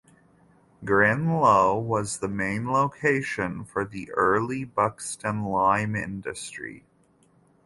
Grin 0.83 1.27
Low 1.31 1.77
was 1.77 2.17
the 2.17 2.27
main 2.27 2.71
location 2.71 3.63
for 3.63 3.85
the 3.85 4.11
early 4.13 4.63
Buxton 4.63 5.43
lime 5.43 5.95
industry. 5.95 6.87